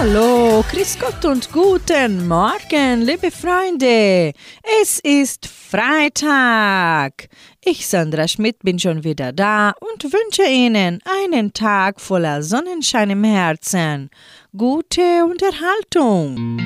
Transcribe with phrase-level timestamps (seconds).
[0.00, 4.32] Hallo, Grüß Gott und guten Morgen, liebe Freunde.
[4.80, 7.28] Es ist Freitag.
[7.64, 13.24] Ich, Sandra Schmidt, bin schon wieder da und wünsche Ihnen einen Tag voller Sonnenschein im
[13.24, 14.10] Herzen.
[14.56, 16.58] Gute Unterhaltung.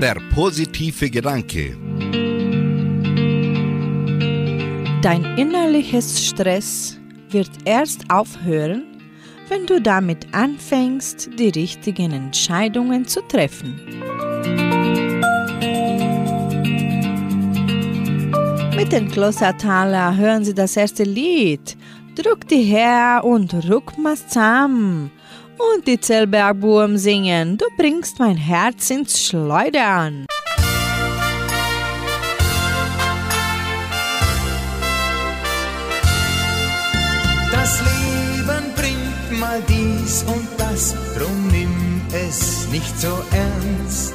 [0.00, 1.76] Der positive Gedanke.
[5.02, 8.89] Dein innerliches Stress wird erst aufhören,
[9.50, 13.80] wenn du damit anfängst, die richtigen Entscheidungen zu treffen.
[18.76, 21.76] Mit den Klostertaler hören Sie das erste Lied.
[22.14, 25.10] Druck die her und ruck mal zusammen.
[25.74, 30.26] Und die Zellbergbuben singen, du bringst mein Herz ins Schleudern.
[40.10, 44.14] Dies und das, drum nimm es nicht so ernst.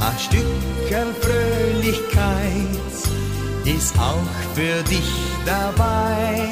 [0.00, 2.96] Ein Stückchen Fröhlichkeit
[3.64, 5.10] ist auch für dich
[5.44, 6.48] dabei.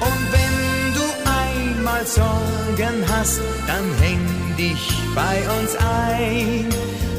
[0.00, 1.06] Und wenn du
[1.42, 6.68] einmal Sorgen hast, dann häng dich bei uns ein.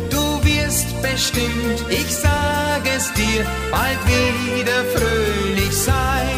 [0.09, 6.34] Du wirst bestimmt, ich sag es dir, bald wieder fröhlich sein.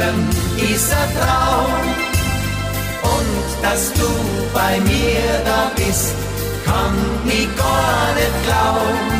[0.00, 0.30] Leben
[0.92, 1.82] ein Traum
[3.02, 4.08] und dass du
[4.54, 6.14] bei mir da bist,
[6.64, 9.10] kann ich gar nicht glauben.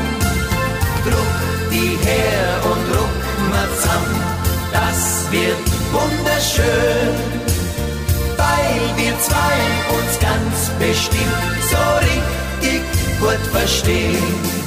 [1.04, 1.36] Druck
[1.70, 4.22] die her und ruck mal zusammen,
[4.72, 7.14] das wird wunderschön,
[8.36, 9.56] weil wir zwei
[9.96, 12.82] uns ganz bestimmt so richtig
[13.20, 14.59] gut verstehen.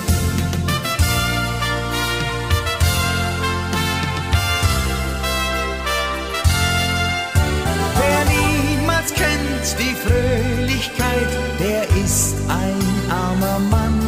[9.77, 13.99] Die Fröhlichkeit, der ist ein armer Mann.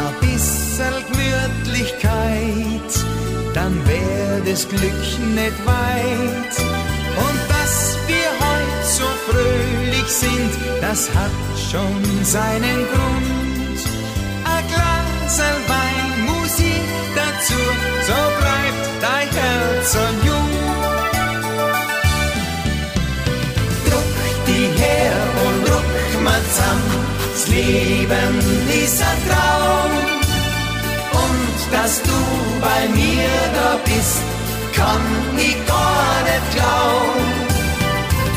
[0.00, 2.92] Ein bisschen Gemütlichkeit,
[3.54, 5.02] dann wär das Glück
[5.34, 6.54] nicht weit.
[7.24, 11.30] Und dass wir heute so fröhlich sind, das hat
[11.70, 13.78] schon seinen Grund.
[14.44, 15.40] Ein Glas
[16.26, 17.60] Musik dazu,
[18.06, 20.31] so bleibt dein Herz so jung.
[27.42, 28.38] Das Leben
[29.02, 29.90] ein Traum.
[31.10, 32.18] Und dass du
[32.60, 34.22] bei mir da bist,
[34.72, 35.02] kann
[35.36, 37.26] ich gar nicht glauben.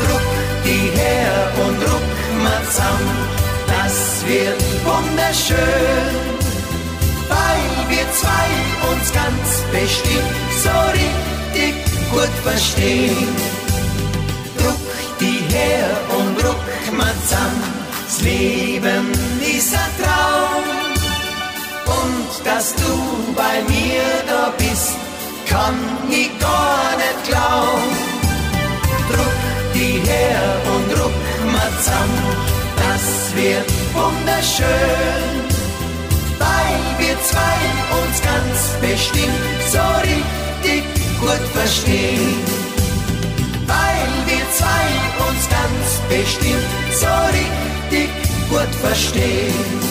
[0.00, 0.28] Druck
[0.64, 3.28] die her und ruck mal zusammen.
[3.68, 6.16] Das wird wunderschön,
[7.28, 8.48] weil wir zwei
[8.90, 10.34] uns ganz bestimmt
[10.64, 11.74] so richtig
[12.10, 13.36] gut verstehen
[15.20, 16.58] die her und ruck
[16.92, 17.85] mal zusammen.
[18.22, 19.10] Leben
[19.40, 20.64] ist ein Traum.
[21.86, 24.96] Und dass du bei mir da bist,
[25.48, 25.74] kann
[26.10, 27.92] ich gar nicht glauben.
[29.10, 29.38] Druck
[29.74, 30.42] die her
[30.74, 32.36] und ruck mal zusammen,
[32.76, 35.36] das wird wunderschön,
[36.38, 37.58] weil wir zwei
[37.98, 40.84] uns ganz bestimmt so richtig
[41.20, 42.36] gut verstehen.
[43.66, 44.86] Weil wir zwei
[45.28, 47.75] uns ganz bestimmt so richtig
[48.48, 49.86] gut verstehen.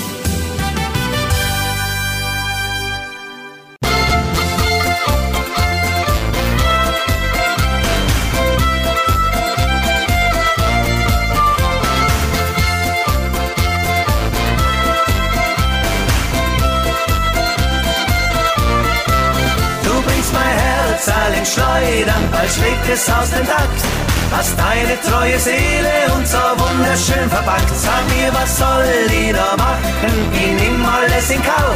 [20.97, 24.04] Zahlen schleudern, bald schlägt es aus dem Takt.
[24.31, 27.69] Hast deine treue Seele und so wunderschön verpackt.
[27.75, 30.31] Sag mir, was soll ich da machen?
[30.33, 31.75] Ich nimm alles in Kauf.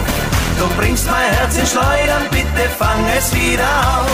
[0.59, 4.11] Du bringst mein Herz in Schleudern, bitte fang es wieder auf.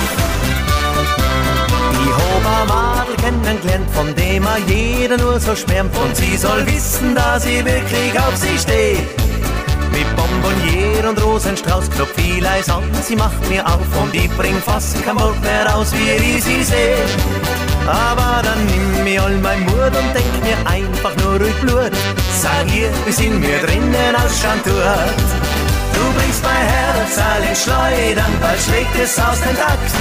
[1.91, 5.95] Ich hab ein Madel kennengelernt, von dem er jeder nur so schwärmt.
[5.97, 9.24] Und sie soll wissen, dass ich wirklich auf sie stehe.
[9.91, 14.55] Mit Bonbonnier und Rosenstrauß klopf viel Eis an, sie macht mir auf und ich bring
[14.61, 16.95] fast kein Wort mehr raus, wie ich sie seh.
[17.87, 21.91] Aber dann nimm mir all mein Mut und denk mir einfach nur ruhig Blut.
[22.41, 25.19] Sag ihr, wir sind mir drinnen aus Schandurt.
[25.93, 29.91] Du bringst mein Herz all in Schleudern, bald schlägt es aus dem Takt.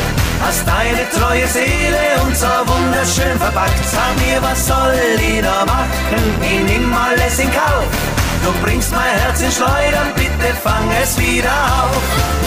[0.43, 3.85] Hast deine treue Seele und so wunderschön verpackt.
[3.85, 6.23] Sag mir, was soll ich da machen?
[6.43, 8.14] Ich nimm alles in Kauf.
[8.45, 12.45] Du bringst mein Herz in Schleudern, bitte fang es wieder auf.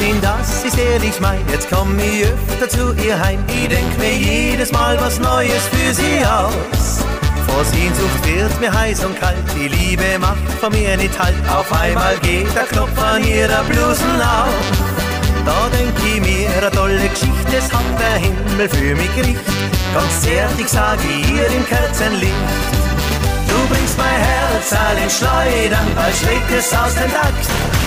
[0.00, 1.40] gesehen, das ist ehrlich mein.
[1.50, 3.38] Jetzt komm ich öfter zu ihr heim.
[3.48, 7.04] Ich denk mir jedes Mal was Neues für sie aus.
[7.46, 11.34] Vor Sehnsucht wird mir heiß und kalt, die Liebe macht von mir nicht halt.
[11.48, 15.09] Auf einmal geht der Knopf an ihrer Blusen auf.
[15.44, 19.40] Da denk ich mir, eine tolle Geschichte, es hat der Himmel für mich gericht.
[19.94, 22.34] Ganz zärtlich sag ich ihr im Kerzenlicht.
[23.48, 27.46] Du bringst mein Herz all in Schleudern, bald schlägt es aus dem Takt.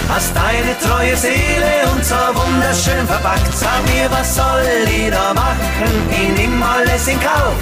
[0.10, 3.56] Hast deine treue Seele und so wunderschön verpackt.
[3.56, 5.92] Sag mir, was soll ich da machen?
[6.12, 7.56] Ich nimm alles in Kauf.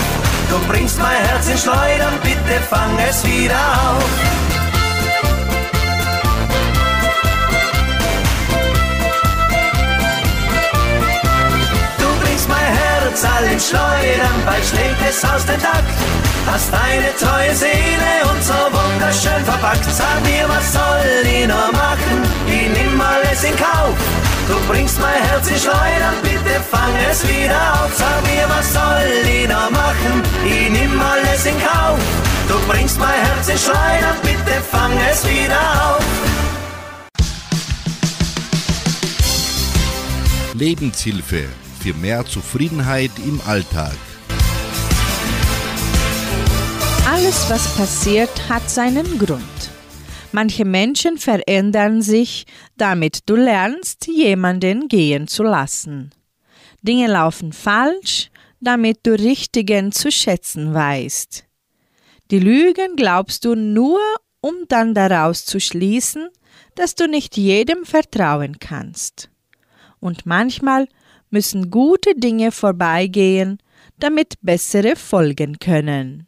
[0.49, 4.40] Du bringst mein Herz in Schleudern, bitte fang es wieder auf.
[13.51, 15.91] In Schleudern, bald schlägt es aus dem Takt.
[16.47, 19.83] Hast deine treue Seele und so wunderschön verpackt.
[19.85, 22.23] Sag mir, was soll ich noch machen?
[22.47, 23.95] Ich nimm alles in Kauf.
[24.47, 27.91] Du bringst mein Herz in Schleudern, bitte fang es wieder auf.
[27.95, 30.23] Sag mir, was soll ich noch machen?
[30.45, 31.99] Ich nimm alles in Kauf.
[32.47, 36.03] Du bringst mein Herz in Schleudern, bitte fang es wieder auf.
[40.53, 43.95] Lebenshilfe für mehr Zufriedenheit im Alltag.
[47.09, 49.41] Alles, was passiert, hat seinen Grund.
[50.31, 52.45] Manche Menschen verändern sich,
[52.77, 56.11] damit du lernst, jemanden gehen zu lassen.
[56.83, 58.29] Dinge laufen falsch,
[58.59, 61.45] damit du Richtigen zu schätzen weißt.
[62.29, 63.99] Die Lügen glaubst du nur,
[64.39, 66.29] um dann daraus zu schließen,
[66.75, 69.29] dass du nicht jedem vertrauen kannst.
[69.99, 70.87] Und manchmal
[71.31, 73.57] müssen gute Dinge vorbeigehen,
[73.99, 76.27] damit bessere folgen können.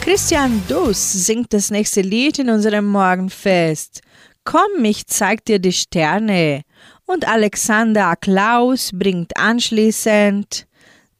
[0.00, 4.00] Christian Duss singt das nächste Lied in unserem Morgenfest.
[4.44, 6.62] Komm, ich zeig dir die Sterne.
[7.06, 10.66] Und Alexander Klaus bringt anschließend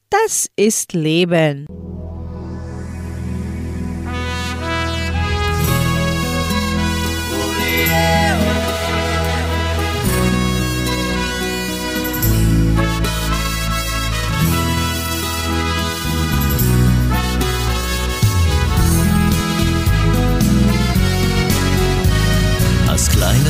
[0.09, 1.67] Das ist Leben.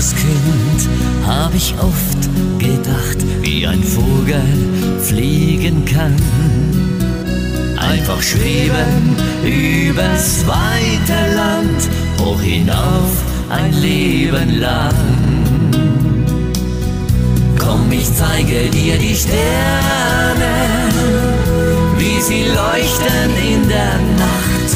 [0.01, 0.89] Kleines Kind
[1.27, 4.43] hab ich oft gedacht, wie ein Vogel
[5.01, 6.17] fliegen kann.
[7.77, 11.89] Einfach schweben übers weite Land,
[12.19, 13.11] hoch hinauf
[13.51, 14.95] ein Leben lang.
[17.59, 20.53] Komm, ich zeige dir die Sterne,
[21.99, 24.71] wie sie leuchten in der Nacht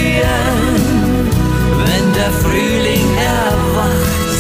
[1.87, 4.37] wenn der Frühling erwacht.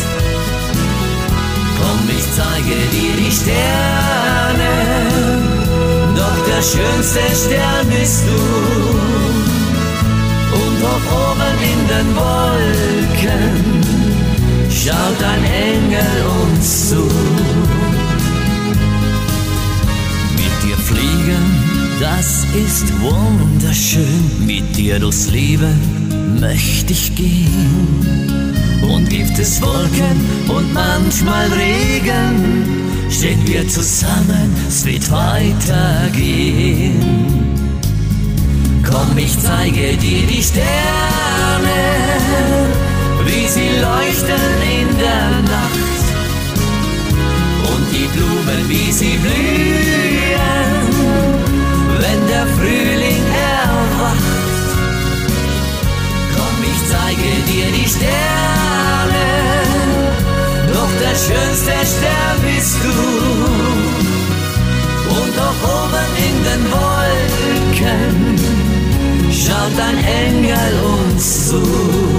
[1.78, 4.72] Komm, ich zeige dir die Sterne,
[6.16, 9.13] doch der schönste Stern bist du.
[10.84, 13.54] Hoch oben in den Wolken
[14.70, 17.02] schaut ein Engel uns zu.
[20.40, 21.46] Mit dir fliegen,
[22.00, 26.04] das ist wunderschön, mit dir durchs Leben
[26.38, 28.52] möchte ich gehen.
[28.82, 36.24] Und gibt es Wolken und manchmal Regen, stehen wir zusammen, es wird weitergehen.
[38.94, 41.80] Komm, ich zeige dir die Sterne,
[43.26, 44.46] wie sie leuchten
[44.78, 46.04] in der Nacht.
[47.72, 50.86] Und die Blumen, wie sie blühen,
[51.98, 53.24] wenn der Frühling
[53.58, 54.34] erwacht
[56.94, 58.23] zeige dir die Sterne,
[69.74, 72.13] schaut ein Engel uns zu.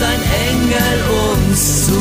[0.00, 0.98] Schaut ein Engel
[1.32, 2.00] uns zu.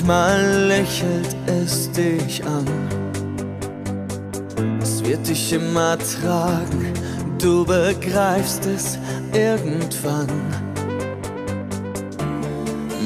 [0.00, 2.66] Manchmal lächelt es dich an.
[4.80, 6.92] Es wird dich immer tragen,
[7.38, 8.98] du begreifst es
[9.32, 10.28] irgendwann.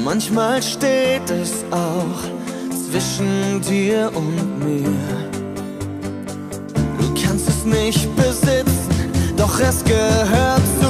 [0.05, 2.21] Manchmal steht es auch
[2.89, 4.97] zwischen dir und mir.
[6.99, 10.84] Du kannst es nicht besitzen, doch es gehört zu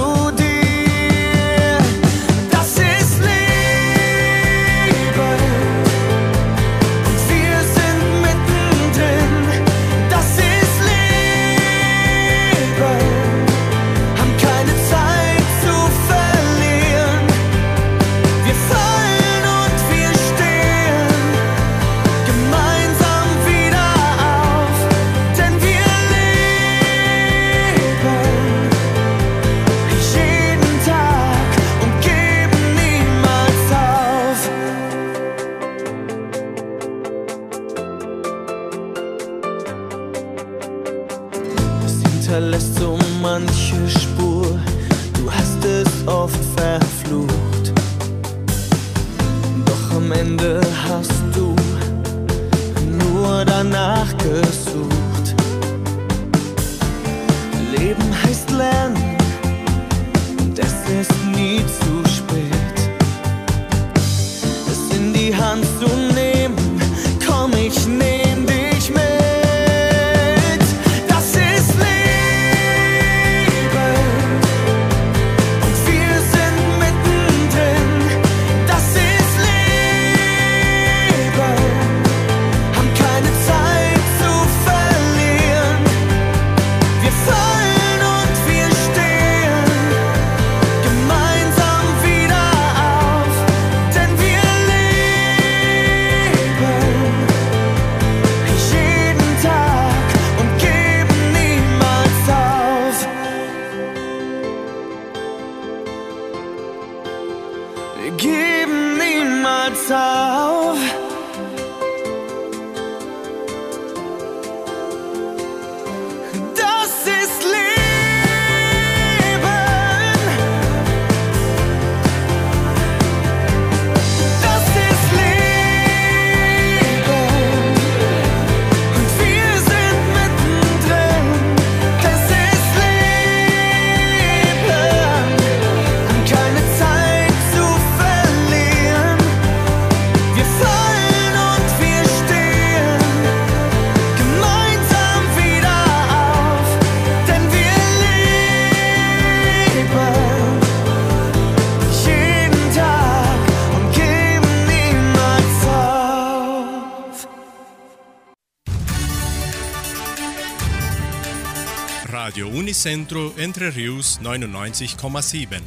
[162.86, 165.60] Centro Entre Rius 99,7.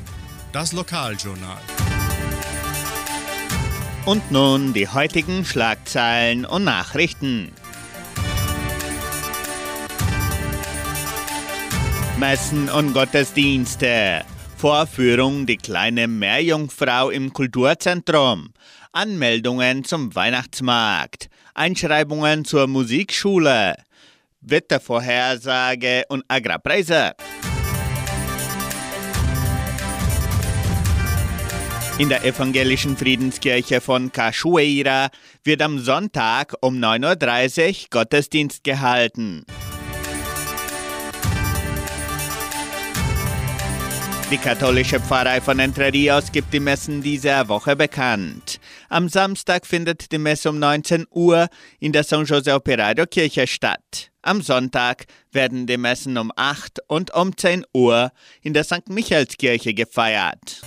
[0.52, 1.58] Das Lokaljournal.
[4.06, 7.50] Und nun die heutigen Schlagzeilen und Nachrichten.
[12.20, 14.24] Messen und Gottesdienste.
[14.56, 18.50] Vorführung Die kleine Meerjungfrau im Kulturzentrum.
[18.92, 21.28] Anmeldungen zum Weihnachtsmarkt.
[21.52, 23.74] Einschreibungen zur Musikschule.
[24.40, 27.12] Wettervorhersage und Agrarpreise.
[31.98, 35.08] In der evangelischen Friedenskirche von Cachoeira
[35.42, 39.44] wird am Sonntag um 9.30 Uhr Gottesdienst gehalten.
[44.30, 48.60] Die katholische Pfarrei von Entre Rios gibt die Messen dieser Woche bekannt.
[48.90, 51.48] Am Samstag findet die Messe um 19 Uhr
[51.80, 54.10] in der San Jose Operario Kirche statt.
[54.28, 58.90] Am Sonntag werden die Messen um 8 und um 10 Uhr in der St.
[58.90, 60.60] Michaelskirche gefeiert.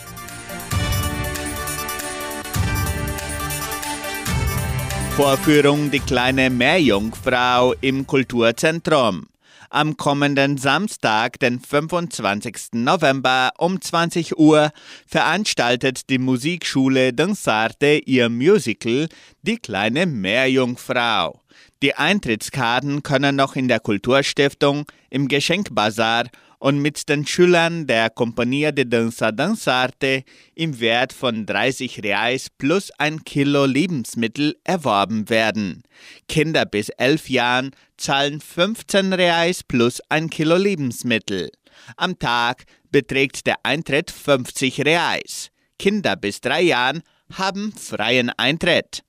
[5.15, 9.27] Vorführung Die kleine Meerjungfrau im Kulturzentrum.
[9.69, 12.69] Am kommenden Samstag, den 25.
[12.71, 14.71] November um 20 Uhr,
[15.05, 19.07] veranstaltet die Musikschule Dansarte ihr Musical
[19.43, 21.40] Die kleine Meerjungfrau.
[21.81, 28.71] Die Eintrittskarten können noch in der Kulturstiftung, im Geschenkbazar und mit den Schülern der Compagnia
[28.71, 30.23] de Danza Danzarte
[30.53, 35.81] im Wert von 30 Reais plus ein Kilo Lebensmittel erworben werden.
[36.27, 41.49] Kinder bis 11 Jahren zahlen 15 Reais plus ein Kilo Lebensmittel.
[41.97, 45.49] Am Tag beträgt der Eintritt 50 Reais.
[45.79, 47.01] Kinder bis 3 Jahren
[47.33, 49.03] haben freien Eintritt.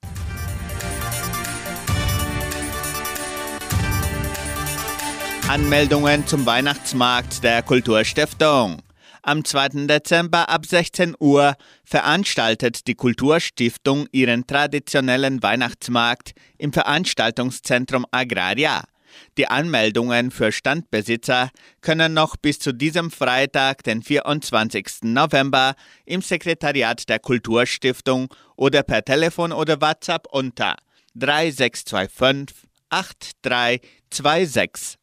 [5.49, 8.81] Anmeldungen zum Weihnachtsmarkt der Kulturstiftung.
[9.23, 9.87] Am 2.
[9.87, 18.85] Dezember ab 16 Uhr veranstaltet die Kulturstiftung ihren traditionellen Weihnachtsmarkt im Veranstaltungszentrum Agraria.
[19.37, 21.49] Die Anmeldungen für Standbesitzer
[21.81, 25.01] können noch bis zu diesem Freitag, den 24.
[25.01, 30.77] November, im Sekretariat der Kulturstiftung oder per Telefon oder WhatsApp unter
[31.15, 32.55] 3625
[32.89, 35.02] 8326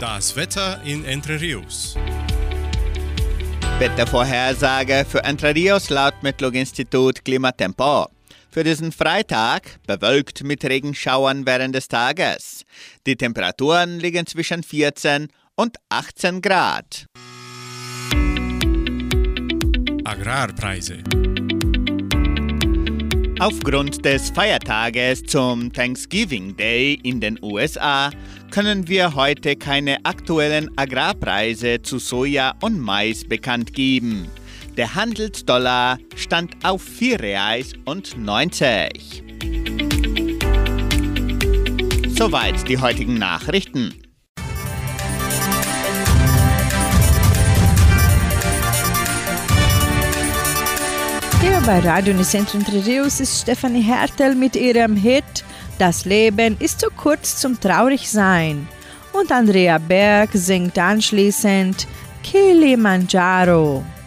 [0.00, 1.94] Das Wetter in Entre Rios.
[3.78, 8.06] Wettervorhersage für Entre Rios laut Metlog-Institut Klimatempo.
[8.50, 12.64] Für diesen Freitag bewölkt mit Regenschauern während des Tages.
[13.06, 17.04] Die Temperaturen liegen zwischen 14 und 18 Grad.
[20.04, 21.02] Agrarpreise.
[23.40, 28.10] Aufgrund des Feiertages zum Thanksgiving Day in den USA
[28.50, 34.28] können wir heute keine aktuellen Agrarpreise zu Soja und Mais bekannt geben.
[34.76, 39.24] Der Handelsdollar stand auf 4 Reais und 90.
[42.08, 43.94] Soweit die heutigen Nachrichten.
[51.66, 55.44] Bei Radio Nicentro Entre ist Stefanie Hertel mit ihrem Hit
[55.78, 58.68] Das Leben ist zu kurz zum Traurigsein.
[59.12, 61.86] Und Andrea Berg singt anschließend
[62.22, 63.82] Kilimanjaro.
[63.82, 63.99] Hey,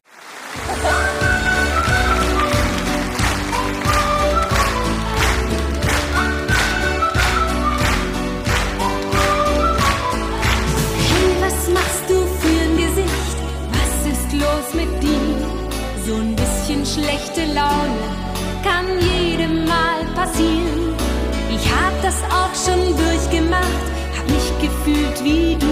[23.34, 23.86] durchgemacht,
[24.17, 25.67] hab mich gefühlt wie du.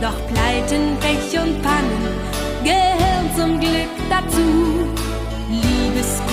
[0.00, 2.08] Doch Pleiten, Pech und Pannen
[2.62, 4.86] gehören zum Glück dazu.
[5.48, 6.25] Liebeskummer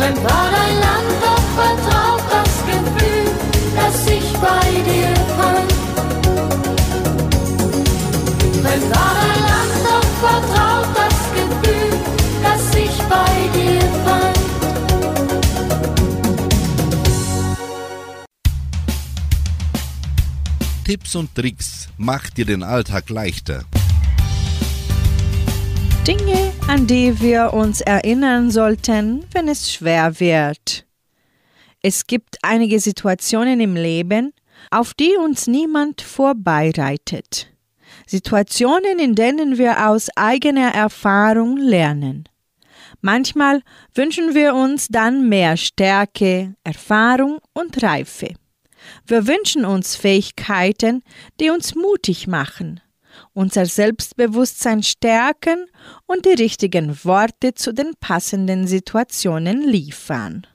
[0.00, 3.26] Fremd war dein Land, doch vertraut das Gefühl,
[3.76, 5.72] dass ich bei dir fand.
[8.62, 11.90] Fremd war dein Land, doch vertraut das Gefühl,
[12.42, 14.38] dass ich bei dir fand.
[20.86, 23.64] Tipps und Tricks macht dir den Alltag leichter.
[26.06, 30.86] Dinge, an die wir uns erinnern sollten, wenn es schwer wird.
[31.82, 34.32] Es gibt einige Situationen im Leben,
[34.70, 37.48] auf die uns niemand vorbereitet.
[38.06, 42.28] Situationen, in denen wir aus eigener Erfahrung lernen.
[43.00, 43.62] Manchmal
[43.94, 48.34] wünschen wir uns dann mehr Stärke, Erfahrung und Reife.
[49.06, 51.02] Wir wünschen uns Fähigkeiten,
[51.40, 52.80] die uns mutig machen,
[53.32, 55.66] unser Selbstbewusstsein stärken
[56.06, 60.46] und die richtigen Worte zu den passenden Situationen liefern.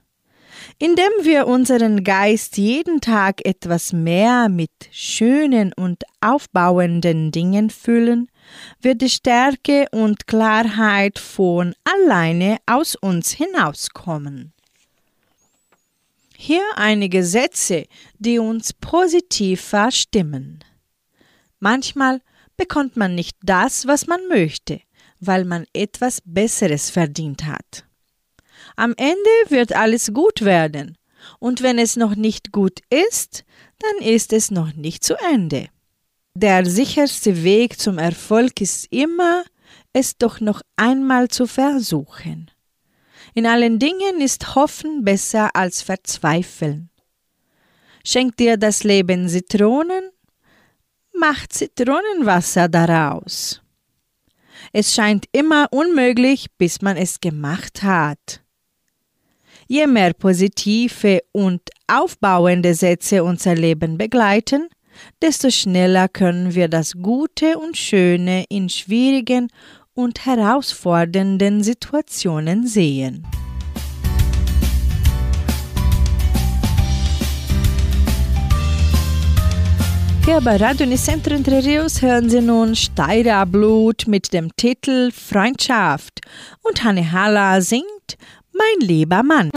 [0.78, 8.28] Indem wir unseren Geist jeden Tag etwas mehr mit schönen und aufbauenden Dingen füllen,
[8.80, 14.52] wird die Stärke und Klarheit von alleine aus uns hinauskommen.
[16.36, 17.86] Hier einige Sätze,
[18.18, 20.62] die uns positiv verstimmen.
[21.58, 22.20] Manchmal
[22.56, 24.80] bekommt man nicht das, was man möchte,
[25.20, 27.84] weil man etwas Besseres verdient hat.
[28.76, 30.96] Am Ende wird alles gut werden,
[31.38, 33.44] und wenn es noch nicht gut ist,
[33.78, 35.68] dann ist es noch nicht zu Ende.
[36.34, 39.44] Der sicherste Weg zum Erfolg ist immer,
[39.92, 42.50] es doch noch einmal zu versuchen.
[43.34, 46.90] In allen Dingen ist Hoffen besser als Verzweifeln.
[48.04, 50.10] Schenkt dir das Leben Zitronen?
[51.18, 53.62] Macht Zitronenwasser daraus.
[54.72, 58.42] Es scheint immer unmöglich, bis man es gemacht hat.
[59.66, 64.68] Je mehr positive und aufbauende Sätze unser Leben begleiten,
[65.22, 69.48] desto schneller können wir das Gute und Schöne in schwierigen
[69.94, 73.26] und herausfordernden Situationen sehen.
[80.26, 86.20] Hier bei Radio Nicentro Entre Rios hören Sie nun Steirer Blut mit dem Titel Freundschaft
[86.62, 88.18] und Hanne Halla singt
[88.52, 89.52] Mein lieber Mann.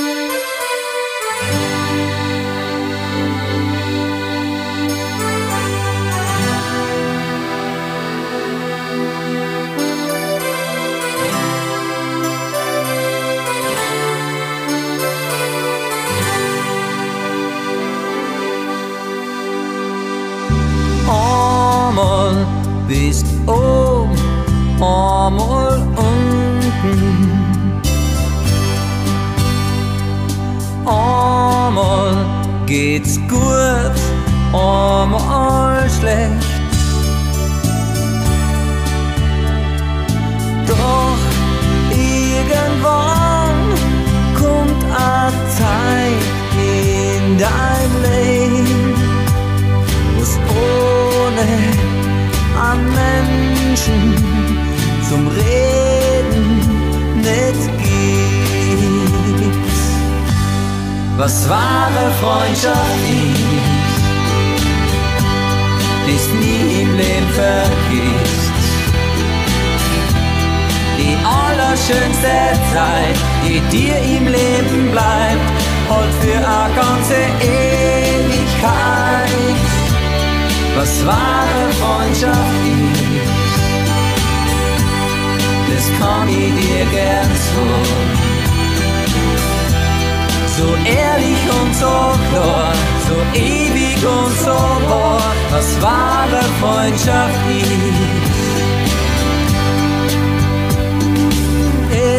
[23.50, 24.16] Oben,
[24.76, 27.30] einmal unten.
[30.86, 32.26] Einmal
[32.66, 33.98] geht's gut,
[34.54, 36.48] einmal schlecht.
[40.68, 41.20] Doch
[41.92, 43.60] irgendwann
[44.36, 46.24] kommt eine Zeit
[46.56, 47.79] in dein
[52.72, 54.02] an Menschen
[55.10, 56.48] zum Reden
[57.28, 59.10] nicht gibt.
[61.18, 63.50] Was wahre Freundschaft ist,
[66.16, 68.58] ist nie im Leben vergisst.
[71.00, 72.36] Die allerschönste
[72.74, 75.50] Zeit, die dir im Leben bleibt,
[75.90, 78.60] und für eine ganze Ewigkeit.
[80.76, 83.30] Was wahre Freundschaft ist,
[85.72, 87.66] das kann ich dir gern so.
[90.58, 91.96] So ehrlich und so
[92.32, 92.74] klar,
[93.08, 98.20] so ewig und so wahr, was wahre Freundschaft ist.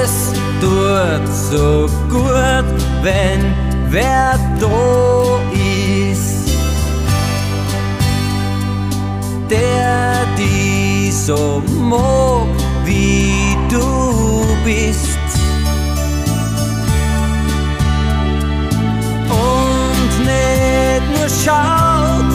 [0.03, 2.69] Es tut so gut,
[3.03, 3.41] wenn
[3.91, 5.11] wer da
[9.51, 12.47] der die so mag,
[12.85, 15.19] wie du bist.
[19.29, 22.33] Und nicht nur schaut,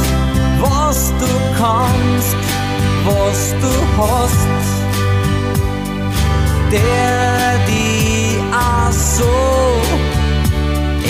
[0.62, 2.38] was du kannst,
[3.06, 4.64] was du hast,
[6.72, 9.36] der die auch so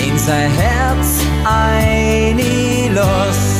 [0.06, 1.08] in sein Herz
[1.44, 3.55] einlässt.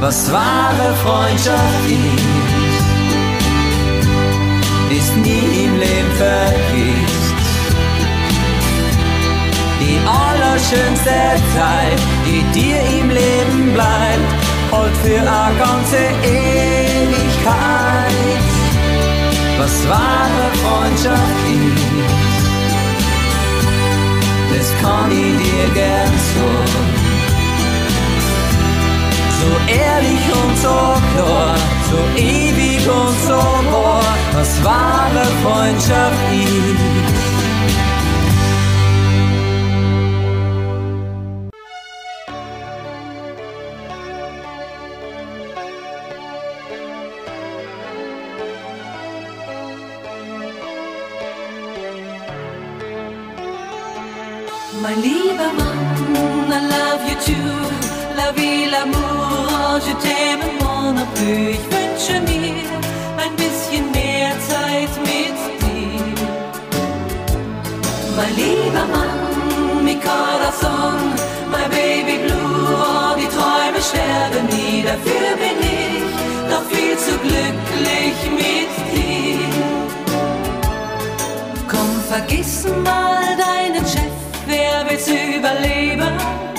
[0.00, 2.86] Was wahre Freundschaft ist,
[4.98, 7.34] ist nie im Leben vergisst.
[9.78, 11.10] Die allerschönste
[11.54, 14.32] Zeit, die dir im Leben bleibt,
[14.72, 17.50] holt für eine ganze Ewigkeit.
[19.58, 21.84] Was wahre Freundschaft ist,
[24.56, 26.99] das kann ich dir gern so
[29.40, 30.76] so ehrlich und so
[31.12, 31.56] klar,
[31.90, 33.40] so ewig und so
[33.72, 37.40] wahr, was wahre Freundschaft ist.
[54.82, 57.99] Mein lieber Mann, I love you too.
[58.22, 61.52] La vie, l'amour, je t'aime mon plus.
[61.56, 62.68] Ich wünsche mir
[63.22, 66.14] ein bisschen mehr Zeit mit dir.
[68.16, 71.00] Mein lieber Mann, mi corazon,
[71.54, 76.10] my baby blue, oh, die Träume sterben nie, dafür bin ich
[76.50, 79.48] doch viel zu glücklich mit dir.
[81.70, 84.14] Komm, vergiss mal deinen Chef,
[84.46, 86.49] wer will's überleben?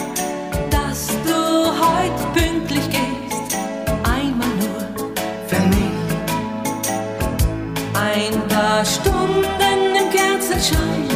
[10.62, 11.08] Kerzenschein,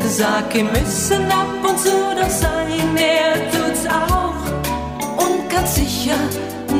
[0.00, 6.16] sag, wir müssen ab und zu doch sein, er tut's auch und ganz sicher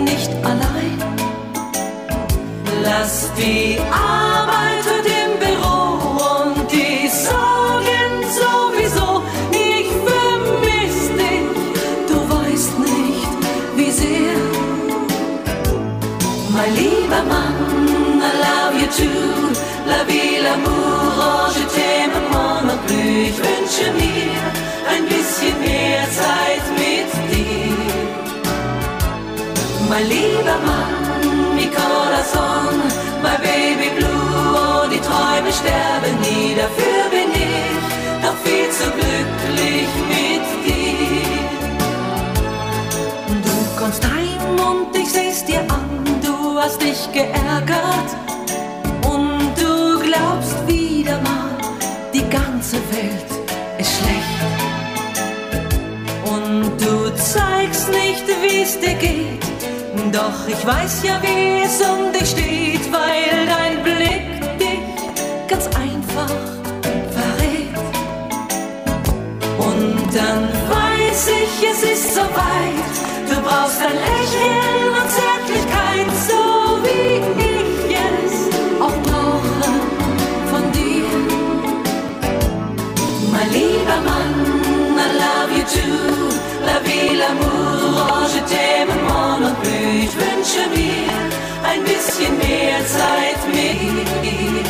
[0.03, 0.99] nicht allein.
[2.83, 4.26] Lass die Arbeit
[29.89, 32.77] Mein lieber Mann, mi corazon,
[33.23, 37.77] my baby blue, oh, die Träume sterben nie, dafür bin ich
[38.23, 41.47] doch viel zu glücklich mit dir.
[43.47, 45.97] Du kommst heim und ich seh's dir an
[46.57, 48.11] du hast dich geärgert
[49.13, 51.51] und du glaubst wieder mal,
[52.15, 53.31] die ganze Welt
[53.79, 54.41] ist schlecht.
[56.25, 59.26] Und du zeigst nicht, wie es dir geht,
[60.17, 64.27] doch ich weiß ja, wie es um dich steht, weil dein Blick
[64.59, 64.87] dich
[65.47, 66.37] ganz einfach
[67.17, 67.77] verrät.
[69.69, 70.43] Und dann
[70.75, 72.87] weiß ich, es ist soweit,
[73.29, 76.41] du brauchst ein Lächeln und Zärtlichkeit, so
[76.87, 77.13] wie
[77.53, 78.35] ich es
[78.85, 79.69] auch brauche
[80.51, 81.09] von dir.
[83.33, 84.35] Mein lieber Mann,
[85.05, 86.07] I love you too,
[86.65, 87.66] la vie, l'amour,
[90.47, 91.11] wünsche mir
[91.69, 94.63] ein bisschen mehr Zeit mit dir.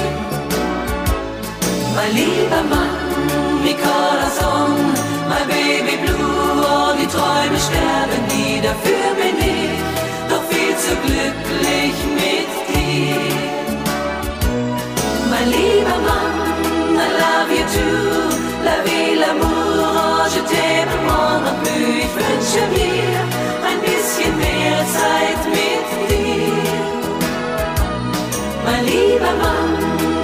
[1.94, 4.92] Mein lieber Mann, mi corazon,
[5.28, 9.80] my baby blue, oh, die Träume sterben nie, dafür bin ich
[10.30, 13.36] doch viel zu glücklich mit dir.
[15.30, 21.96] Mein lieber Mann, I love you too, la vie, l'amour, oh, je t'aime, mon plus.
[22.04, 25.65] Ich wünsche mir ein bisschen mehr Zeit mit
[28.66, 29.72] Mein lieber Mann,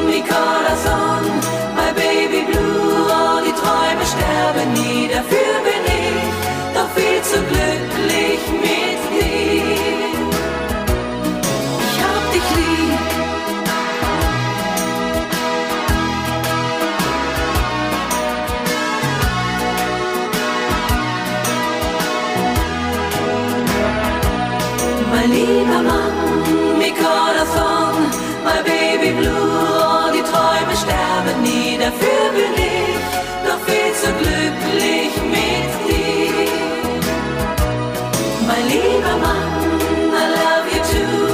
[0.07, 1.24] mi corazon,
[1.76, 8.42] my baby blue, oh, die Träume sterben nie, dafür bin ich doch viel zu glücklich
[8.61, 8.81] mit
[34.02, 36.50] so glücklich mit dir.
[38.48, 39.52] Mein lieber Mann,
[40.20, 41.26] I love you too.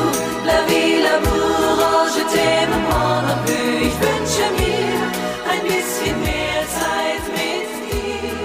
[0.49, 3.25] La vie, l'amour, oh, je t'aime, mon.
[3.87, 4.99] Ich wünsche mir
[5.53, 8.37] ein bisschen mehr Zeit mit dir.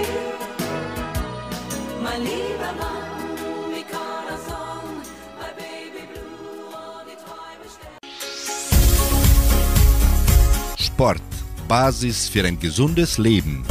[2.02, 3.02] Mein lieber Mann.
[10.78, 11.22] Sport,
[11.68, 13.64] Basis für ein gesundes Leben.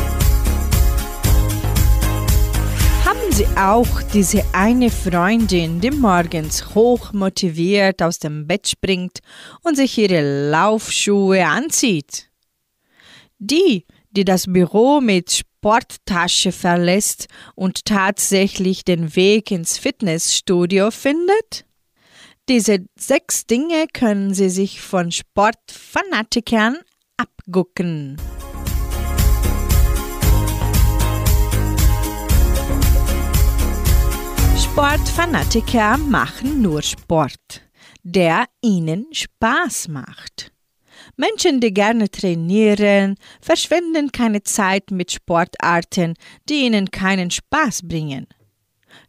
[3.64, 9.20] Auch diese eine Freundin, die morgens hoch motiviert aus dem Bett springt
[9.62, 12.30] und sich ihre Laufschuhe anzieht?
[13.40, 21.66] Die, die das Büro mit Sporttasche verlässt und tatsächlich den Weg ins Fitnessstudio findet?
[22.50, 26.80] Diese sechs Dinge können Sie sich von Sportfanatikern
[27.16, 28.18] abgucken.
[34.74, 37.62] Sportfanatiker machen nur Sport,
[38.02, 40.52] der ihnen Spaß macht.
[41.16, 46.16] Menschen, die gerne trainieren, verschwenden keine Zeit mit Sportarten,
[46.50, 48.26] die ihnen keinen Spaß bringen.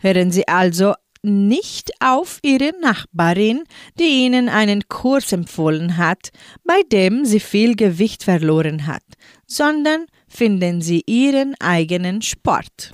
[0.01, 0.93] Hören Sie also
[1.23, 3.65] nicht auf Ihre Nachbarin,
[3.99, 6.29] die Ihnen einen Kurs empfohlen hat,
[6.65, 9.05] bei dem sie viel Gewicht verloren hat,
[9.47, 12.93] sondern finden Sie Ihren eigenen Sport.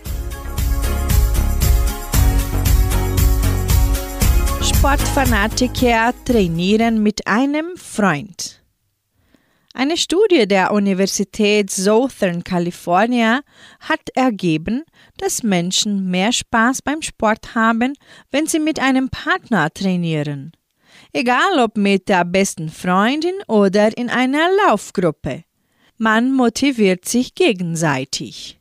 [4.80, 8.62] Sportfanatiker trainieren mit einem Freund.
[9.74, 13.42] Eine Studie der Universität Southern California
[13.80, 14.84] hat ergeben,
[15.18, 17.92] dass Menschen mehr Spaß beim Sport haben,
[18.30, 20.52] wenn sie mit einem Partner trainieren.
[21.12, 25.44] Egal ob mit der besten Freundin oder in einer Laufgruppe.
[25.98, 28.58] Man motiviert sich gegenseitig.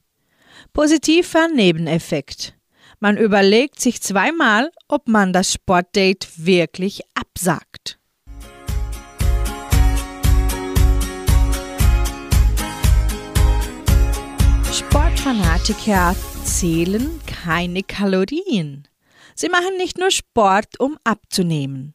[0.74, 2.59] Positiver Nebeneffekt.
[3.02, 7.97] Man überlegt sich zweimal, ob man das Sportdate wirklich absagt.
[14.74, 18.86] Sportfanatiker zählen keine Kalorien.
[19.34, 21.93] Sie machen nicht nur Sport, um abzunehmen.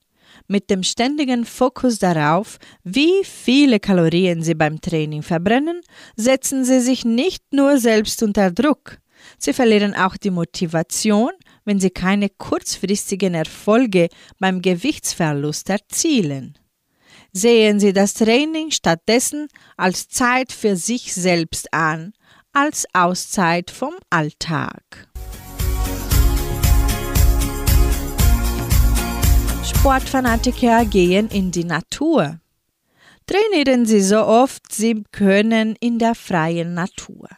[0.48, 5.82] Mit dem ständigen Fokus darauf, wie viele Kalorien sie beim Training verbrennen,
[6.16, 8.98] setzen sie sich nicht nur selbst unter Druck,
[9.38, 11.30] Sie verlieren auch die Motivation,
[11.64, 14.08] wenn sie keine kurzfristigen Erfolge
[14.38, 16.58] beim Gewichtsverlust erzielen.
[17.32, 22.12] Sehen Sie das Training stattdessen als Zeit für sich selbst an,
[22.52, 25.08] als Auszeit vom Alltag.
[29.64, 32.38] Sportfanatiker gehen in die Natur.
[33.26, 37.28] Trainieren Sie so oft Sie können in der freien Natur.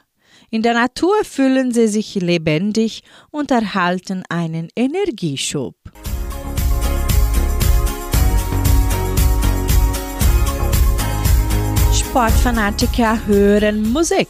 [0.56, 5.74] In der Natur fühlen sie sich lebendig und erhalten einen Energieschub.
[11.92, 14.28] Sportfanatiker hören Musik.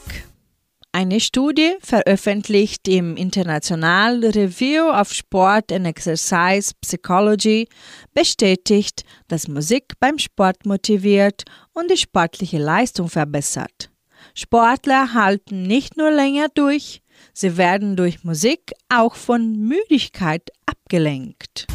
[0.91, 7.69] Eine Studie, veröffentlicht im International Review of Sport and Exercise Psychology,
[8.15, 13.91] bestätigt, dass Musik beim Sport motiviert und die sportliche Leistung verbessert.
[14.39, 17.01] Sportler halten nicht nur länger durch,
[17.33, 21.67] sie werden durch Musik auch von Müdigkeit abgelenkt.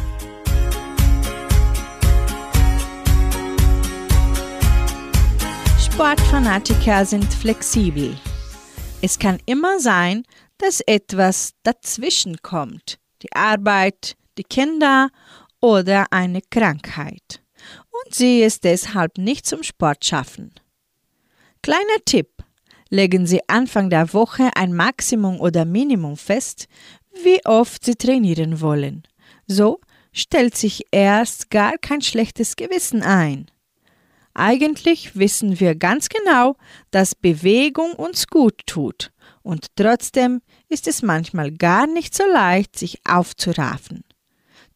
[5.80, 8.16] Sportfanatiker sind flexibel.
[9.00, 10.22] Es kann immer sein,
[10.58, 13.00] dass etwas dazwischen kommt.
[13.22, 15.08] Die Arbeit, die Kinder
[15.60, 17.42] oder eine Krankheit.
[17.90, 20.54] Und sie es deshalb nicht zum Sport schaffen.
[21.64, 22.31] Kleiner Tipp
[22.92, 26.68] legen Sie Anfang der Woche ein Maximum oder Minimum fest,
[27.24, 29.02] wie oft Sie trainieren wollen.
[29.46, 29.80] So
[30.12, 33.46] stellt sich erst gar kein schlechtes Gewissen ein.
[34.34, 36.56] Eigentlich wissen wir ganz genau,
[36.90, 39.10] dass Bewegung uns gut tut,
[39.42, 44.04] und trotzdem ist es manchmal gar nicht so leicht, sich aufzuraffen.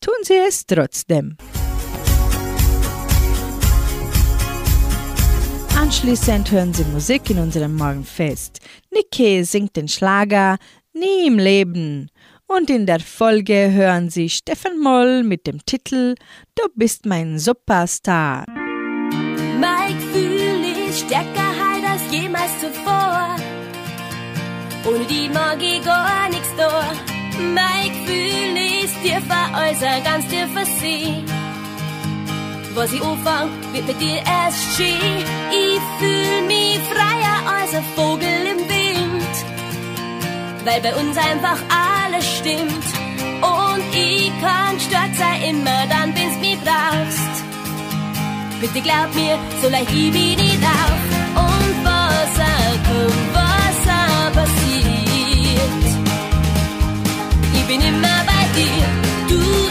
[0.00, 1.36] Tun Sie es trotzdem.
[5.76, 8.60] Anschließend hören Sie Musik in unserem Morgenfest.
[8.90, 10.56] Niki singt den Schlager
[10.94, 12.10] Nie im Leben.
[12.46, 16.14] Und in der Folge hören Sie Stefan Moll mit dem Titel
[16.54, 18.46] Du bist mein Superstar.
[19.60, 23.36] Mein Gefühl ist stärker halt als jemals zuvor.
[24.86, 26.48] Ohne die ich gar nichts.
[27.54, 31.45] Mein Gefühl ist tiefer als ein ganz tiefer See
[32.76, 35.24] was ich anfang, wird mit dir erst schön.
[35.50, 39.34] Ich fühl mich freier als ein Vogel im Wind,
[40.64, 42.86] weil bei uns einfach alles stimmt.
[43.40, 47.36] Und ich kann stark sein immer dann, wenn's mich brauchst.
[48.60, 51.02] Bitte glaub mir, so leicht ich bin nicht auf.
[51.34, 52.34] Und was
[52.88, 55.86] kommt, was passiert.
[57.54, 58.86] Ich bin immer bei dir,
[59.28, 59.65] du,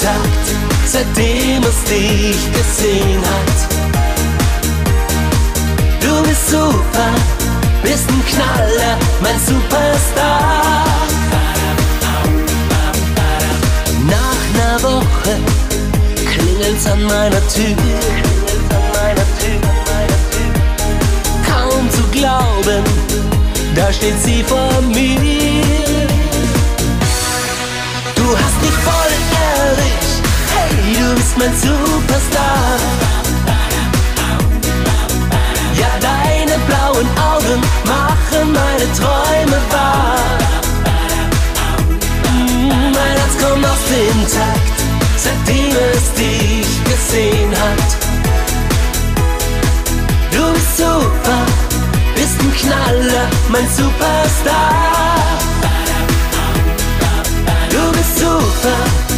[0.00, 0.48] Kontakt,
[0.86, 3.58] seitdem es dich gesehen hat.
[6.00, 7.10] Du bist super,
[7.82, 10.96] bist ein Knaller, mein Superstar.
[14.08, 15.36] Nach einer Woche
[16.32, 17.76] klingelt's an meiner Tür.
[21.46, 22.84] Kaum zu glauben,
[23.74, 26.08] da steht sie vor mir.
[28.14, 29.09] Du hast mich voll
[31.00, 32.78] du bist mein Superstar.
[35.80, 37.60] Ja, deine blauen Augen
[37.94, 40.38] machen meine Träume wahr.
[42.32, 44.78] Mm, mein Herz kommt auf den Takt,
[45.16, 47.90] seitdem es dich gesehen hat.
[50.34, 51.40] Du bist super,
[52.14, 54.74] bist ein Knaller, mein Superstar.
[57.70, 59.09] Du bist super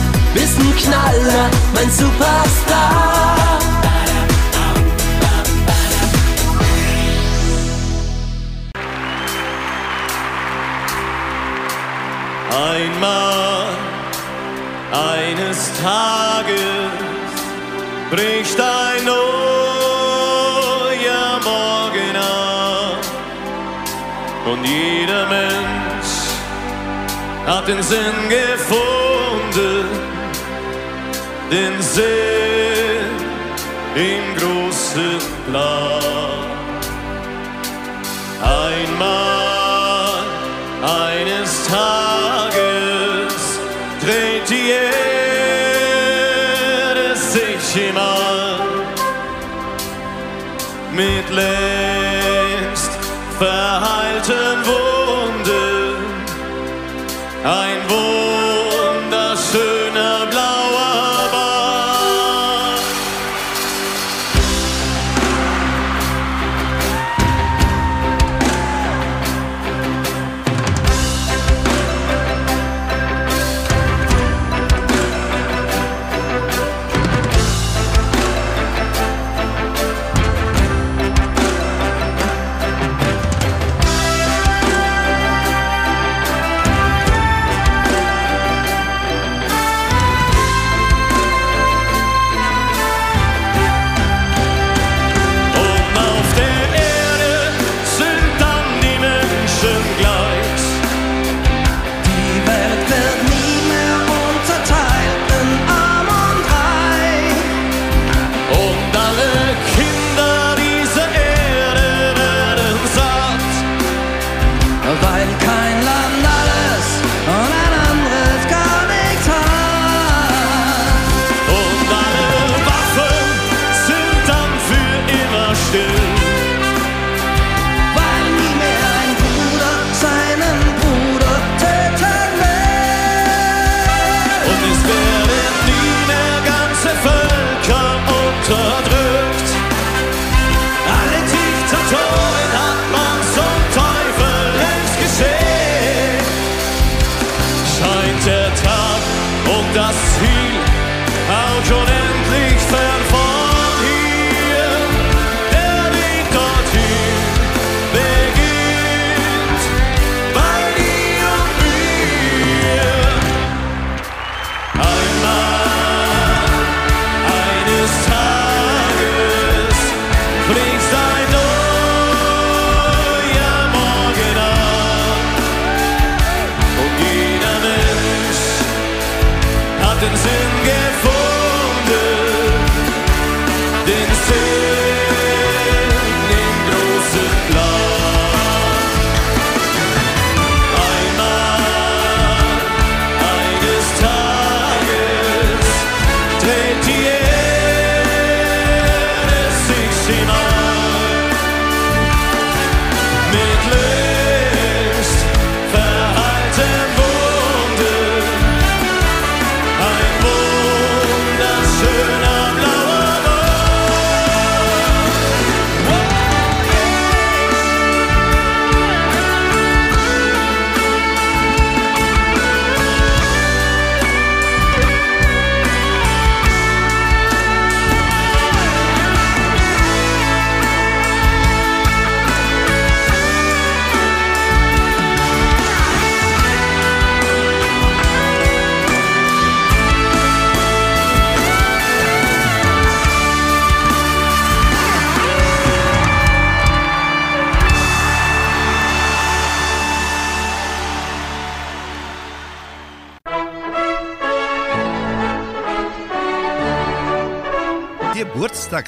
[0.42, 3.58] ist ein Knaller, mein Superstar.
[12.50, 13.66] Einmal,
[14.90, 16.90] eines Tages
[18.10, 19.20] bricht ein neuer
[21.44, 22.98] Morgen an
[24.50, 26.12] und jeder Mensch
[27.46, 28.91] hat den Sinn gefunden
[31.52, 32.98] den See
[33.94, 36.46] im großen Plan.
[38.40, 40.24] Einmal,
[40.80, 43.34] eines Tages
[44.00, 44.70] dreht die
[46.90, 48.60] Erde sich im All
[50.92, 52.92] mit längst
[53.38, 55.96] verheilten Wunden.
[57.44, 58.11] Ein Wunder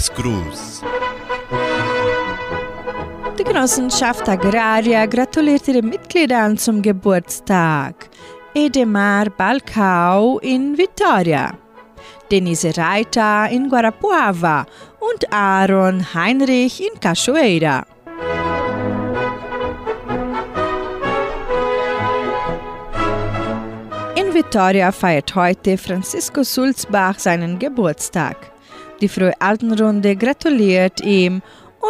[0.05, 0.83] Geburtstagsgruß.
[3.39, 8.09] Die Genossenschaft Agraria gratuliert ihren Mitgliedern zum Geburtstag.
[8.55, 11.53] Edemar Balcau in Vitoria,
[12.31, 14.67] Denise Reiter in Guarapuava
[15.01, 17.85] und Aaron Heinrich in Cachoeira.
[24.15, 28.54] In Vitoria feiert heute Francisco Sulzbach seinen Geburtstag.
[29.01, 31.43] Die Frühe Altenrunde gratuliert ihm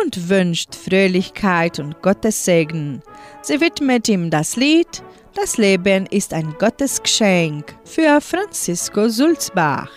[0.02, 3.02] und wünscht Fröhlichkeit und Gottes Segen.
[3.42, 5.02] Sie widmet ihm das Lied
[5.34, 9.90] Das Leben ist ein Gottesgeschenk für Francisco Sulzbach.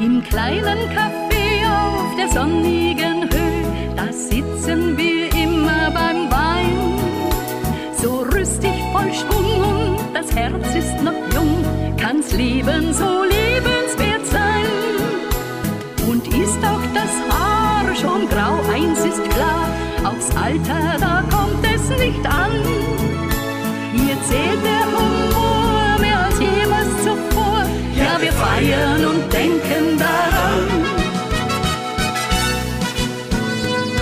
[0.00, 2.95] Im kleinen Café auf der sonnigen
[10.78, 11.64] ist noch jung,
[11.96, 14.66] kann's Leben so lebenswert sein.
[16.08, 19.68] Und ist auch das Haar schon grau, eins ist klar,
[20.04, 22.52] aufs Alter da kommt es nicht an.
[23.94, 27.62] Hier zählt der Humor mehr als jemals zuvor,
[27.94, 30.64] ja wir feiern und denken daran.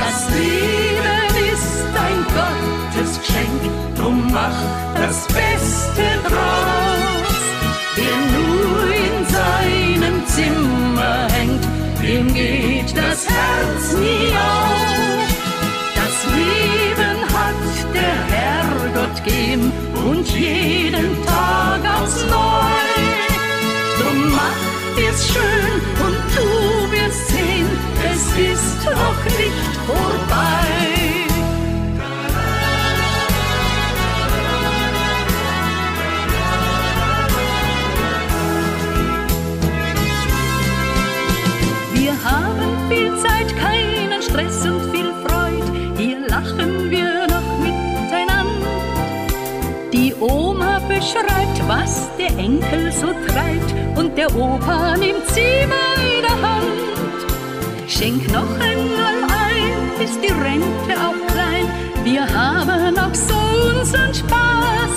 [0.01, 3.61] Das Leben ist ein Gottesgeschenk,
[3.97, 4.67] drum macht
[4.97, 5.54] das Beste
[12.95, 15.25] das Herz nie auf.
[15.95, 19.73] Das Leben hat der Herrgott gegeben
[20.07, 22.85] und jeden Tag aufs Neu.
[24.01, 24.65] Drum macht
[25.11, 25.75] es schön
[26.05, 27.69] und du wirst sehen,
[28.13, 28.23] es
[28.53, 30.94] ist noch nicht vorbei.
[51.05, 53.99] Oma beschreibt, was der Enkel so treibt.
[53.99, 57.89] Und der Opa nimmt sie bei der Hand.
[57.89, 61.67] Schenk noch einmal ein, ist die Rente auch klein.
[62.03, 63.35] Wir haben auch so
[63.79, 64.97] unseren Spaß.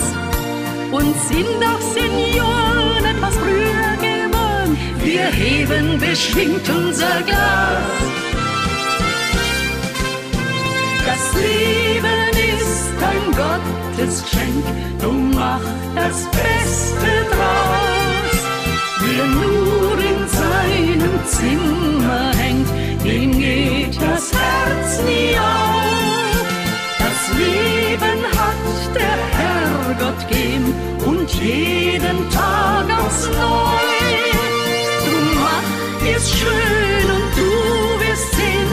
[0.90, 4.78] Und sind auch Senioren etwas früher geworden.
[5.02, 7.82] Wir heben beschwingt unser Glas.
[11.06, 12.27] Das Leben
[13.02, 14.64] ein Gottesgeschenk,
[15.00, 15.60] drum mach
[15.94, 18.38] das Beste draus.
[19.00, 22.68] Wer nur in seinem Zimmer hängt,
[23.04, 26.46] dem geht das Herz nie auf.
[26.98, 30.74] Das Leben hat der Herrgott gegeben
[31.06, 34.18] und jeden Tag aufs Neue.
[35.00, 35.68] Drum mach
[36.14, 37.50] es schön und du
[38.04, 38.68] wirst sehen,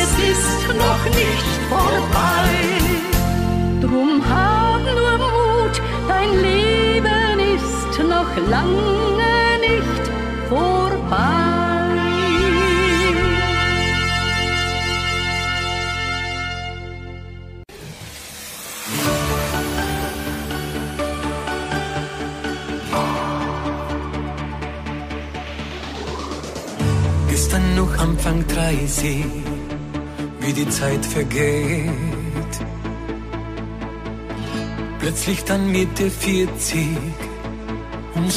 [0.00, 2.57] es ist noch nicht vorbei.
[8.40, 10.04] Lange nicht
[10.48, 11.38] vorbei.
[27.28, 29.24] Gestern noch Anfang 30,
[30.40, 31.92] wie die Zeit vergeht.
[34.98, 37.17] Plötzlich dann Mitte 40 und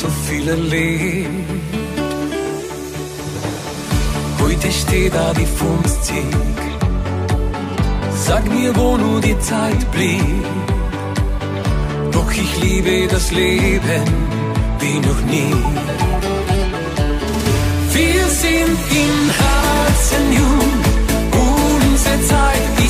[0.01, 1.29] so viel erlebt.
[4.41, 6.15] Heute steht da die 50.
[8.27, 10.45] Sag mir, wo nur die Zeit blieb.
[12.11, 14.07] Doch ich liebe das Leben
[14.81, 15.55] wie noch nie.
[17.97, 20.73] Wir sind im Herzen jung,
[21.47, 22.80] unsere Zeit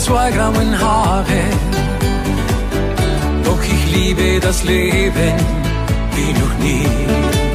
[0.00, 1.42] zwei grauen Haare?
[3.44, 5.34] Doch ich liebe das Leben
[6.14, 7.49] wie noch nie.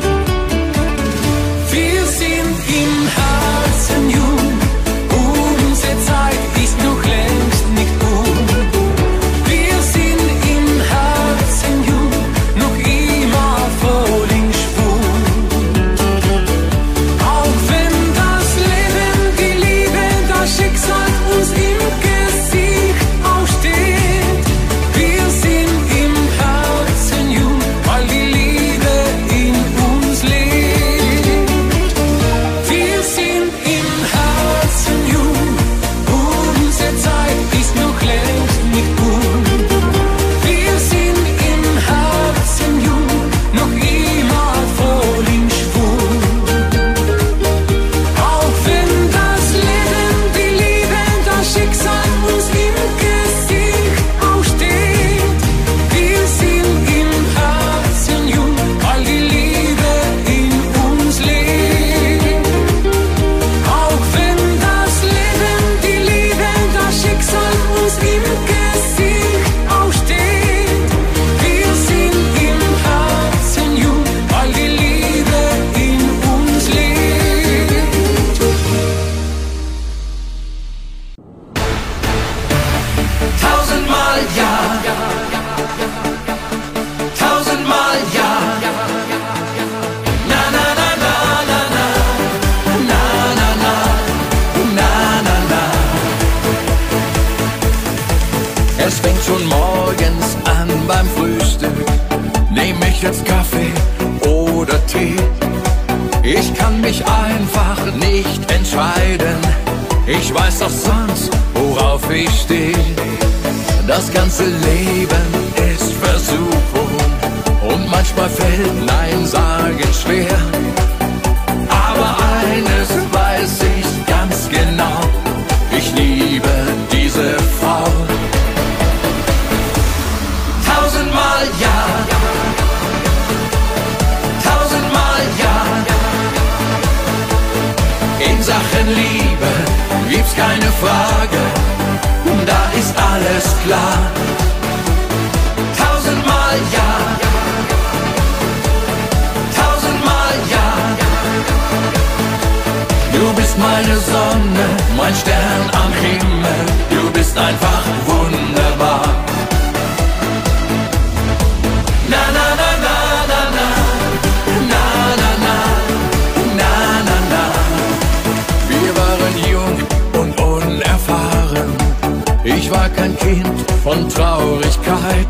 [173.25, 175.27] Kind von Traurigkeit.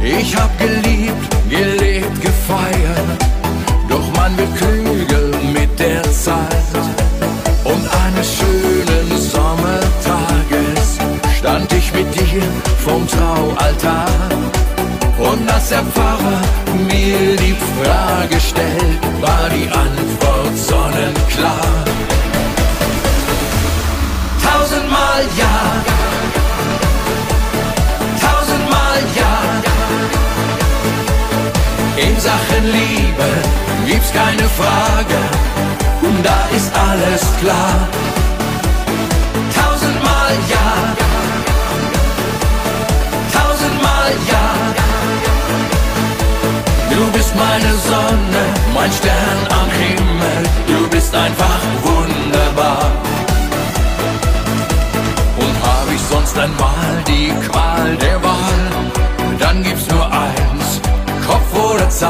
[0.00, 3.20] Ich hab geliebt, gelebt, gefeiert.
[3.88, 6.72] Doch man wird klüger mit der Zeit.
[7.64, 10.98] Und eines schönen Sommertages
[11.36, 12.42] stand ich mit dir
[12.84, 14.06] vom Traualtar.
[15.18, 16.40] Und als der Pfarrer
[16.86, 21.84] mir die Frage stellt, war die Antwort sonnenklar.
[24.40, 25.89] Tausendmal ja,
[32.64, 33.28] Liebe
[33.86, 35.20] gibt's keine Frage,
[36.22, 37.88] da ist alles klar.
[39.54, 40.68] Tausendmal ja,
[43.32, 44.46] tausendmal ja.
[46.90, 48.42] Du bist meine Sonne,
[48.74, 52.92] mein Stern am Himmel, du bist einfach wunderbar.
[55.38, 59.99] Und hab ich sonst einmal die Qual der Wahl, dann gibt's nur
[61.90, 62.08] 散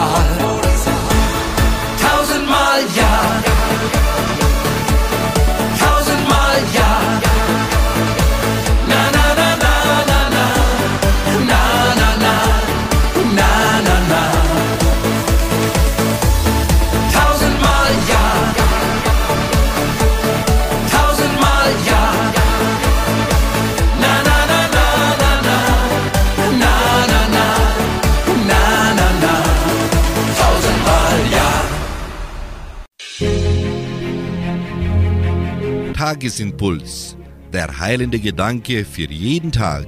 [36.11, 37.16] Tagesimpuls.
[37.52, 39.86] Der heilende Gedanke für jeden Tag.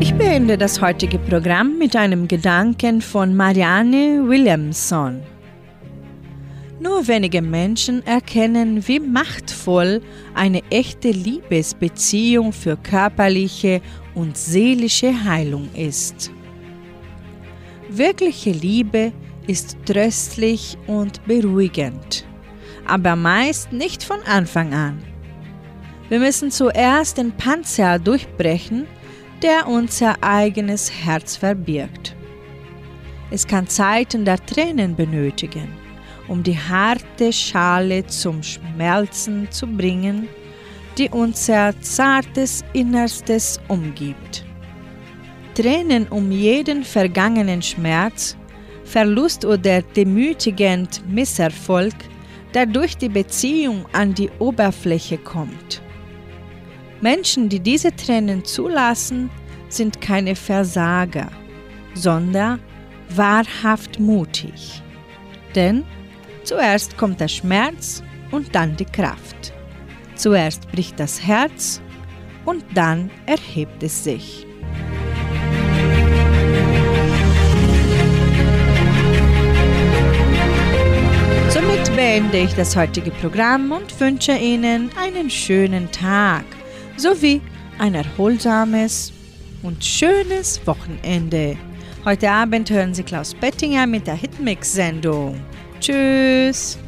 [0.00, 5.20] Ich beende das heutige Programm mit einem Gedanken von Marianne Williamson.
[6.80, 10.02] Nur wenige Menschen erkennen, wie machtvoll
[10.34, 13.82] eine echte Liebesbeziehung für körperliche
[14.16, 16.32] und seelische Heilung ist.
[17.88, 19.12] Wirkliche Liebe
[19.46, 22.24] ist tröstlich und beruhigend,
[22.90, 25.02] aber meist nicht von Anfang an.
[26.08, 28.86] Wir müssen zuerst den Panzer durchbrechen,
[29.42, 32.16] der unser eigenes Herz verbirgt.
[33.30, 35.68] Es kann Zeiten der Tränen benötigen,
[36.26, 40.28] um die harte Schale zum Schmelzen zu bringen,
[40.98, 44.44] die unser zartes Innerstes umgibt.
[45.54, 48.36] Tränen um jeden vergangenen Schmerz,
[48.84, 51.94] Verlust oder demütigend Misserfolg,
[52.54, 55.82] der durch die Beziehung an die Oberfläche kommt.
[57.00, 59.30] Menschen, die diese Tränen zulassen,
[59.68, 61.30] sind keine Versager,
[61.94, 62.60] sondern
[63.08, 64.82] wahrhaft mutig.
[65.54, 65.84] Denn
[66.44, 69.52] zuerst kommt der Schmerz und dann die Kraft.
[70.14, 71.80] Zuerst bricht das Herz
[72.44, 74.46] und dann erhebt es sich.
[81.96, 86.44] Beende ich das heutige Programm und wünsche Ihnen einen schönen Tag
[86.96, 87.40] sowie
[87.78, 89.12] ein erholsames
[89.62, 91.56] und schönes Wochenende.
[92.04, 95.40] Heute Abend hören Sie Klaus Bettinger mit der Hitmix-Sendung.
[95.80, 96.78] Tschüss!